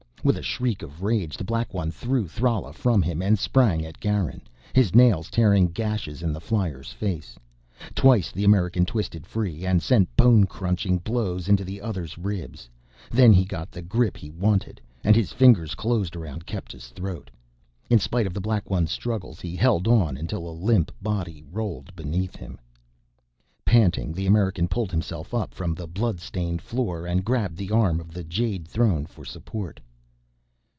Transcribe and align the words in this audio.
With 0.23 0.37
a 0.37 0.43
shriek 0.43 0.83
of 0.83 1.01
rage 1.01 1.35
the 1.35 1.43
Black 1.43 1.73
One 1.73 1.89
threw 1.89 2.27
Thrala 2.27 2.73
from 2.73 3.01
him 3.01 3.23
and 3.23 3.39
sprang 3.39 3.83
at 3.83 3.99
Garin, 3.99 4.43
his 4.71 4.93
nails 4.93 5.31
tearing 5.31 5.69
gashes 5.69 6.21
in 6.21 6.31
the 6.31 6.39
flyer's 6.39 6.93
face. 6.93 7.39
Twice 7.95 8.31
the 8.31 8.43
American 8.43 8.85
twisted 8.85 9.25
free 9.25 9.65
and 9.65 9.81
sent 9.81 10.15
bone 10.15 10.45
crushing 10.45 10.99
blows 10.99 11.49
into 11.49 11.63
the 11.63 11.81
other's 11.81 12.19
ribs. 12.19 12.69
Then 13.09 13.33
he 13.33 13.43
got 13.43 13.71
the 13.71 13.81
grip 13.81 14.15
he 14.15 14.29
wanted, 14.29 14.79
and 15.03 15.15
his 15.15 15.31
fingers 15.31 15.73
closed 15.73 16.15
around 16.15 16.45
Kepta's 16.45 16.89
throat. 16.89 17.31
In 17.89 17.97
spite 17.97 18.27
of 18.27 18.35
the 18.35 18.39
Black 18.41 18.69
One's 18.69 18.91
struggles 18.91 19.41
he 19.41 19.55
held 19.55 19.87
on 19.87 20.17
until 20.17 20.47
a 20.47 20.53
limp 20.53 20.91
body 21.01 21.43
rolled 21.51 21.95
beneath 21.95 22.35
him. 22.35 22.59
Panting, 23.65 24.13
the 24.13 24.27
American 24.27 24.67
pulled 24.67 24.91
himself 24.91 25.33
up 25.33 25.55
from 25.55 25.73
the 25.73 25.87
blood 25.87 26.19
stained 26.19 26.61
floor 26.61 27.07
and 27.07 27.25
grabbed 27.25 27.57
the 27.57 27.71
arm 27.71 27.99
of 27.99 28.13
the 28.13 28.23
Jade 28.23 28.67
Throne 28.67 29.07
for 29.07 29.25
support. 29.25 29.79